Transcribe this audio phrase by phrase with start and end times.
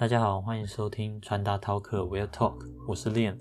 [0.00, 2.54] 大家好，欢迎收听传达饕客 Will Talk，
[2.88, 3.36] 我是 Liam。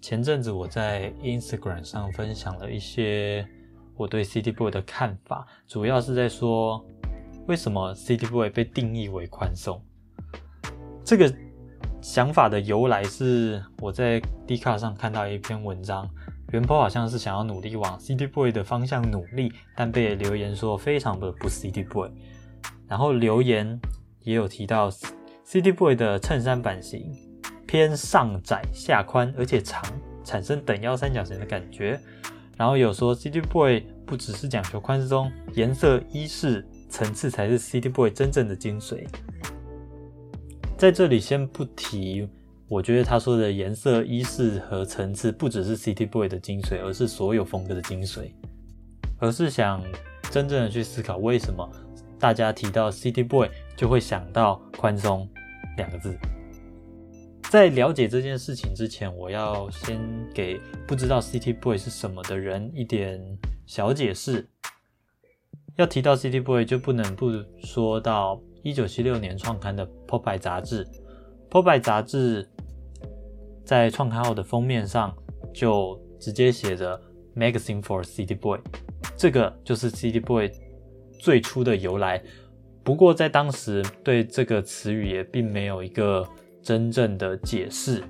[0.00, 3.44] 前阵子我在 Instagram 上分享了一些
[3.96, 6.86] 我对 City Boy 的看法，主要是在说
[7.48, 9.82] 为什么 City Boy 被定义为宽松。
[11.04, 11.34] 这个
[12.00, 16.08] 想法的由来是我在 d 卡上看到一篇文章。
[16.52, 22.10] 原坡好像是想要努力往 City Boy 的方向努力，但被留言说非常的不 City Boy。
[22.86, 23.80] 然后留言
[24.20, 24.90] 也有提到
[25.46, 27.10] City Boy 的衬衫版型
[27.66, 29.82] 偏上窄下宽，而且长，
[30.22, 31.98] 产生等腰三角形的感觉。
[32.58, 39.06] 然后有说 City Boy 不只是讲求宽松，颜色、衣饰、层次才是 City Boy 真正的精髓。
[40.76, 42.28] 在这里先不提。
[42.72, 48.32] 我觉得他说的颜色、衣饰和层次不只是 City Boy 的精髓，而是所有风格的精髓。
[49.18, 49.84] 而是想
[50.30, 51.70] 真正的去思考，为什么
[52.18, 55.28] 大家提到 City Boy 就会想到宽松
[55.76, 56.16] 两个字。
[57.50, 60.00] 在了解这件事情之前，我要先
[60.32, 63.20] 给不知道 City Boy 是什么的人一点
[63.66, 64.48] 小解释。
[65.76, 67.30] 要提到 City Boy，就不能不
[67.62, 70.86] 说到一九七六年创刊的《Pop》杂志，
[71.50, 72.48] 《Pop》杂志。
[73.72, 75.16] 在创刊号的封面上
[75.50, 77.00] 就直接写着
[77.34, 78.60] “Magazine for City Boy”，
[79.16, 80.50] 这个就是 City Boy
[81.18, 82.22] 最初的由来。
[82.84, 86.28] 不过在当时对这个词语也并没有一个
[86.62, 88.02] 真正的解释。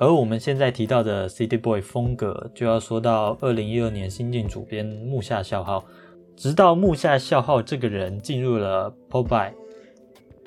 [0.00, 5.84] 而我们现在提到的 City Boy 风格，就要说到二零一二年新晋主编木下孝浩。
[6.34, 9.52] 直到木下孝浩这个人进入了 Popeye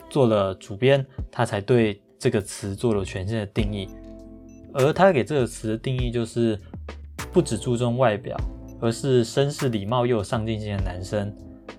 [0.10, 2.02] 做了主编，他才对。
[2.20, 3.88] 这个词做了全新的定义，
[4.73, 6.60] 而他给这个词的定义就是
[7.32, 8.36] 不只注重外表，
[8.82, 11.32] 而是绅士、礼貌又有上进心的男生。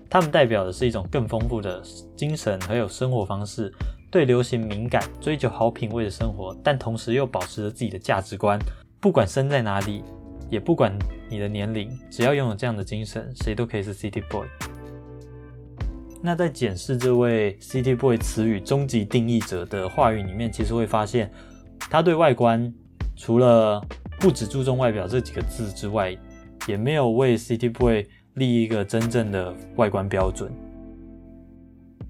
[0.09, 1.83] 他们代表的是一种更丰富的
[2.15, 3.71] 精神和有生活方式，
[4.09, 8.57] 对流行敏感，追求好品味的生活，但同时又保持着自己的价值观。
[8.99, 10.03] 不管身在哪里，
[10.49, 10.97] 也不管
[11.29, 14.47] 你的年龄，只要拥有这样的精神，谁都可以是 City Boy。
[16.21, 21.31] 那在检视这位 City Boy 词语终极定义者的话语里面，其实会发现，
[21.89, 22.73] 他对外观
[23.15, 23.81] 除了
[24.19, 26.15] 不只注重外表这几个字之外，
[26.67, 30.51] 也没有为 City Boy 立一个真正的外观标准。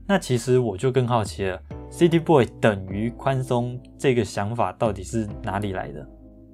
[0.07, 6.03] 那其实我就更好奇了，City Boy 等于宽松这个想法到底是哪里来的？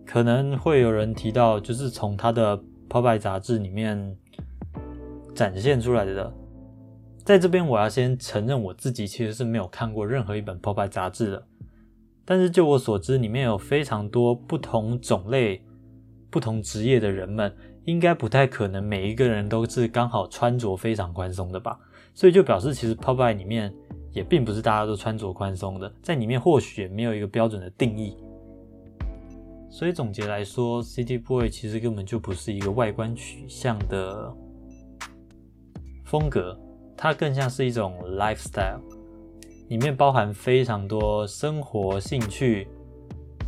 [0.06, 2.58] 可能会有人提到，就是从他的
[2.90, 4.14] p o p e 杂志里面
[5.34, 6.34] 展现出来的。
[7.26, 11.44] 在这边，我要先承认我自己其实是没有看过任何一本 Pop 杂志的。
[12.24, 15.60] 但是就我所知，里面有非常多不同种类、
[16.30, 17.52] 不同职业的人们，
[17.86, 21.80] 应该不太可能每一个人都是刚好穿着非常宽松的吧？
[22.14, 23.74] 所以就表示，其实 Pop 里面
[24.12, 28.16] 也并不是大家都穿着宽松的，在里面或许也没有一个标准的定义。
[29.72, 34.32] 所以总结来说，City Boy 其实根本就不是一个外观取向的
[36.04, 36.56] 风格。
[36.98, 38.80] 它更像是一种 lifestyle，
[39.68, 42.68] 里面包含非常多生活兴趣，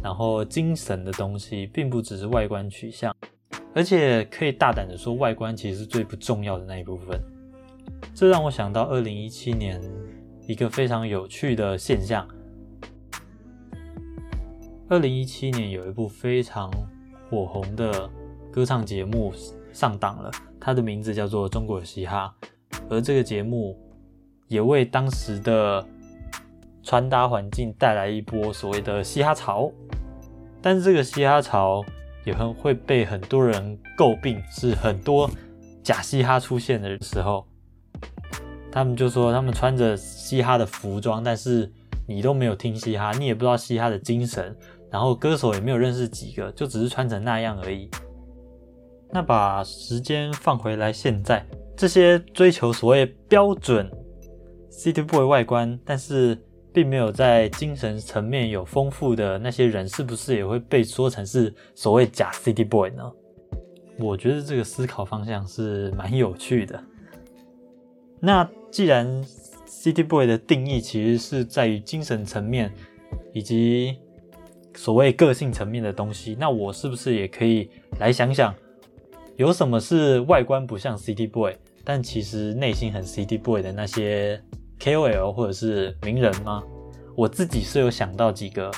[0.04, 3.16] 然后精神的东西，并不只是外观取向，
[3.74, 7.20] 而且可以大胆的说，外观其实是最不重要的那一部分。
[8.14, 9.82] 这让我想到二零一七年
[10.48, 12.28] 一个非常有趣的现象。
[14.90, 16.72] 二零一七年有一部非常
[17.30, 18.10] 火红的
[18.52, 19.34] 歌唱节目
[19.72, 22.34] 上档了，它的名字叫做《中国嘻哈》。
[22.90, 23.78] 而这个节目
[24.48, 25.86] 也为当时的
[26.84, 29.72] 穿搭环境带来一波所谓的嘻哈潮，
[30.62, 31.84] 但是这个嘻哈潮
[32.26, 35.30] 也很会被很多人诟病，是很多
[35.84, 37.46] 假嘻哈出现的时候，
[38.72, 41.72] 他们就说他们穿着嘻哈的服装，但是
[42.08, 44.56] 你都没有听嘻哈，你也不知道嘻哈的精神，
[44.90, 47.90] 然后歌手也没有认识几个，就只是穿成那样而已。
[49.10, 51.46] 那把时间放回来，现在。
[51.78, 53.88] 这些追求所谓标准
[54.72, 56.36] City Boy 外观，但是
[56.74, 63.04] 并没有在精神层面有丰富的那些人，是不是也会被说成是所谓假 City Boy 呢？
[64.00, 66.84] 我觉得这个思考方向是蛮有趣的。
[68.20, 69.24] 那既然
[69.68, 72.74] City Boy 的定义其实是在于精神层面
[73.34, 73.98] 以及
[74.76, 77.70] 所谓个性层面的东西，那我是不是也可以
[78.00, 78.54] 来想想，
[79.36, 81.56] 有什么是外观不像 City Boy？
[81.90, 84.44] 但其实内心很 City Boy 的那些
[84.78, 86.62] KOL 或者是名人吗？
[87.16, 88.70] 我自己是有想到几个，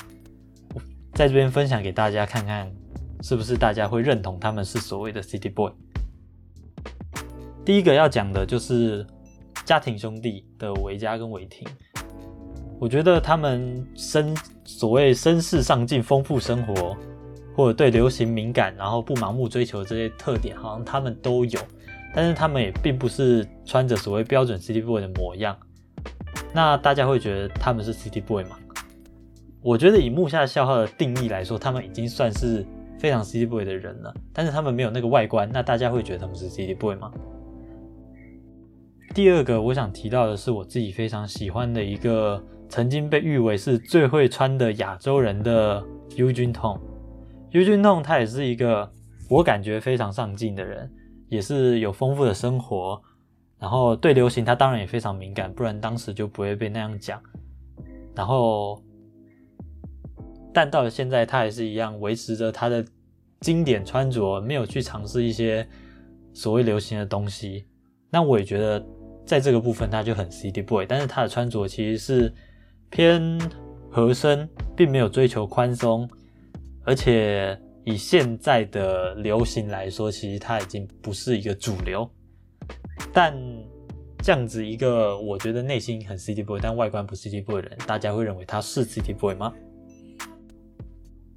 [1.14, 2.72] 在这边分享给大家看看，
[3.20, 5.72] 是不是大家会认同他们是所谓的 City Boy？
[7.64, 9.04] 第一个要讲的就是
[9.64, 11.66] 家庭兄弟的维嘉跟韦霆，
[12.78, 14.32] 我觉得他们身
[14.64, 16.96] 所谓身世上进、丰富生活，
[17.56, 21.58] 或者对流行敏感，然后不盲目追求这些特点，好像他们都有。
[22.14, 25.56] 但是他们也并不是穿着所谓标准 City Boy 的模样。
[26.52, 28.58] 那大家会觉得他们是 City Boy 吗？
[29.62, 32.66] 我觉得以木下孝号的定义来说，他们已经算是
[32.98, 34.12] 非常 City Boy 的人了。
[34.32, 37.10] 但是他们没有那个外观，那大家会觉得他们是 City Boy 吗？
[39.14, 45.84] 第二个我想提到的是我自己非常喜欢的一个曾经被誉为是最会穿的亚洲人的
[46.16, 46.80] U 君痛。
[47.50, 48.88] U 君痛他也是一个
[49.28, 50.90] 我感觉非常上进的人，
[51.30, 53.00] 也是有丰富的生活，
[53.58, 57.18] 然后对流行他当然也非常敏感，不然当时就不会被那样讲。
[58.14, 58.82] 然后。
[60.52, 62.84] 但到了现在，他还是一样维持着他的
[63.38, 65.64] 经典穿着，没有去尝试一些
[66.34, 67.64] 所谓流行的东西。
[68.10, 68.84] 那我也觉得，
[69.24, 72.34] 在这个部分他就很 City Boy，但是他的穿着其实是
[72.90, 73.40] 偏
[73.88, 76.10] 合身，并没有追求宽松。
[76.82, 82.08] 而且以现在的流行来说，其实他已经不是一个主流。
[83.12, 83.34] 但
[84.22, 89.52] 这样子一个，我觉得内心很 City Boy，但外观不 City Boy 的人，大家会认为他是 City Boy 吗？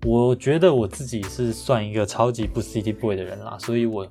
[0.05, 4.05] 我觉得我自己是算一个超级不 City Boy 的人啦，所以我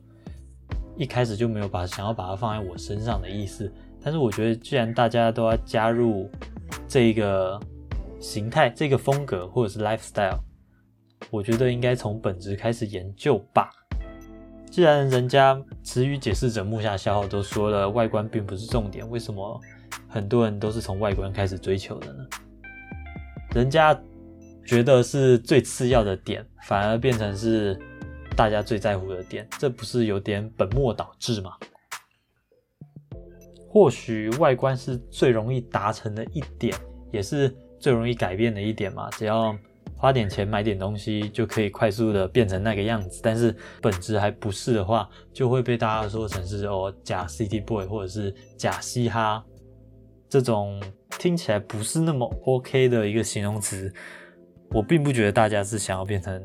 [0.97, 3.71] 一开始就没有把想要把它放在我身上的意思。
[4.03, 6.31] 但是我觉得，既然大家都要加入
[6.89, 7.61] 这一个
[8.19, 10.39] 形态、这个风格或者是 lifestyle，
[11.31, 13.71] 我觉得应该从本质开始研究吧。
[14.71, 19.61] 既然人家词语解释者木下消耗都说了，外观并不是重点，为什么
[20.09, 22.27] 很多人都是从外观开始追求的呢？
[23.55, 23.99] 人家。
[24.65, 27.77] 觉得是最次要的点，反而变成是
[28.37, 31.51] 大家最在乎的点，这不是有点本末倒置吗？
[33.69, 36.73] 或许外观是最容易达成的一点，
[37.11, 39.11] 也是最容易改变的一点嘛。
[39.11, 39.53] 只要
[40.03, 43.21] 花点钱买点东西，就可以快速的变成那个样子。
[43.23, 49.45] 但是本质还不是的话，就会被大家说成是哦假 City Boy 或者是假嘻哈，
[50.29, 50.83] 这种
[51.21, 53.93] 听起来不是那么 OK 的一个形容词。
[54.73, 56.43] 我并不觉得大家是想要变成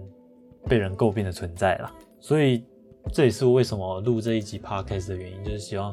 [0.68, 2.64] 被人诟病的存在啦，所以
[3.12, 5.92] 这也是为什么录这一集 podcast 的原因，就是希望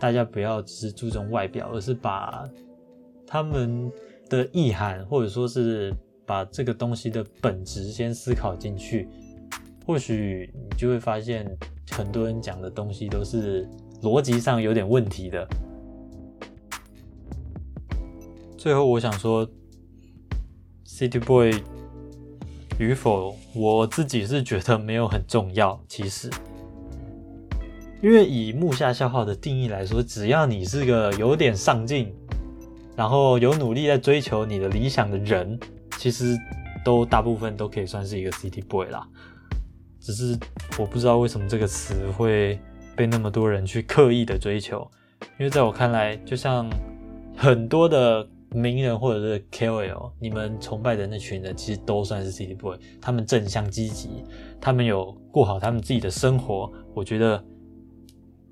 [0.00, 2.44] 大家不要只是注重外表，而是把
[3.24, 3.88] 他们
[4.28, 5.94] 的意涵，或者说是
[6.26, 9.08] 把这个东西的本质先思考进去，
[9.86, 11.46] 或许你就会发现
[11.90, 13.68] 很多人讲的东西都是
[14.02, 15.48] 逻辑上有点问题的。
[18.56, 19.48] 最后，我想说。
[20.84, 21.54] City Boy
[22.78, 25.82] 与否，我自己是觉得没有很重要。
[25.88, 26.30] 其实，
[28.02, 32.14] 因为以木下消耗的定义来说，只要你是个有点上进，
[32.94, 35.58] 然后有努力在追求你的理想的人，
[36.02, 36.36] 其实
[36.84, 39.06] 都大部分都可以算是一个 City Boy 啦。
[40.00, 40.36] 只是
[40.76, 42.58] 我不知道为什么这个词会
[42.96, 44.90] 被那么多人去刻意的追求，
[45.38, 46.68] 因为在我看来，就像
[47.36, 48.28] 很多的。
[48.54, 54.10] 名人或者是 KOL，你们崇拜的那群人其实都算是 City Boy，他们正向积极，
[54.60, 57.42] 他们有过好他们自己的生活，我觉得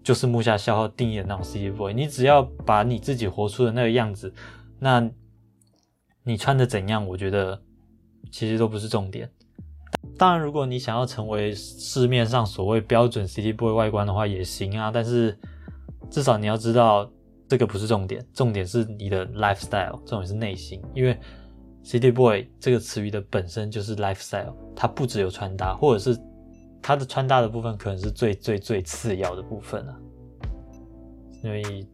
[0.02, 1.92] 就是木下消耗定义的那种 City Boy。
[1.92, 4.32] 你只要把你自己活出的那个样子，
[4.78, 5.06] 那
[6.24, 7.60] 你穿的怎样，我觉得
[8.30, 9.30] 其实都不是重点。
[10.18, 15.38] 当然，如果你想要成为市面上所谓标准 City Boy 外观的话也行啊，但是
[16.10, 17.10] 至少你要知道。
[17.48, 20.80] 这个不是重点，重点是你的 lifestyle，重点是内心。
[20.94, 21.18] 因为
[21.82, 26.16] city boy 这个词语的本身就是 lifestyle，它不只有穿搭，或者是
[26.80, 30.00] 它的穿搭的部分可能是最最最次要的部分了。
[31.42, 31.84] 所以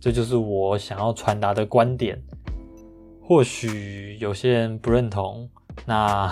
[0.00, 2.20] 这就是我想要传达的观点。
[3.26, 5.48] 或许有些人不认同，
[5.86, 6.30] 那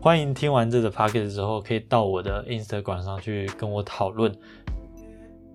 [0.00, 4.34] 欢迎听完这个 p o c k e 之后，可以到我的 Instagram 上去跟我讨论。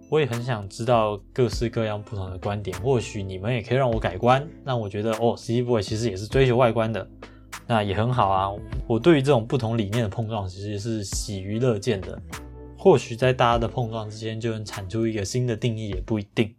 [0.07, 7.07] 我也很想知道各式各样不同的观点，或许你们也可以让我改观，让我觉得哦，City Boy 其实也是追求外观的，
[7.65, 8.51] 那也很好啊。
[8.85, 12.21] 我对于这种不同理念的碰撞，其实是喜于乐见的。
[12.77, 16.53] 或许在大家的碰撞之间，就能产出一个新的定义，也不一定。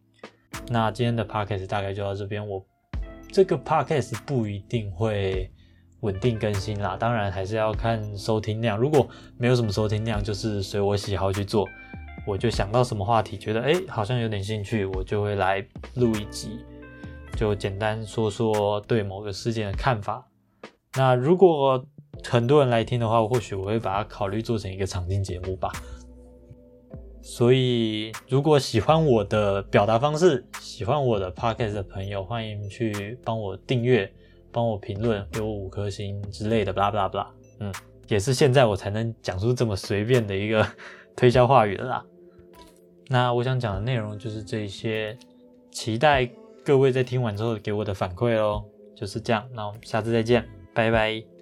[0.69, 2.65] 那今天的 Podcast 大概就到这边，我
[3.33, 5.51] 这个 Podcast 不一定会
[6.01, 8.77] 稳定更新啦，当然还是要看收听量。
[8.77, 9.09] 如果
[9.39, 11.67] 没有什么收听量，就是随我喜好去做。
[12.27, 16.59] 我就想到什么话题，觉得哎好像有点兴趣，我就会来录一集，
[17.37, 20.27] 就简单说说对某个事件的看法。
[20.95, 21.83] 那如果
[22.25, 25.73] 很多人来听的话，或许我会把它考虑做成一个常青节目吧。
[27.23, 34.11] 所以，如果喜欢我的表达方式，喜欢我的 podcast 的朋友，欢迎去帮我订阅、
[34.51, 37.31] 帮我评论，给我五颗星之类的，巴拉巴拉巴拉。
[37.61, 37.75] 嗯，
[38.09, 40.67] 也是现在我才能讲出这么随便的一个
[41.15, 42.05] 推销话语的啦。
[43.09, 45.17] 那我想讲的内容就是这些，
[45.71, 46.29] 期待
[46.65, 48.65] 各位在听完之后给我的反馈哦。
[48.97, 51.40] 就是这样，那我们下次再见，拜拜。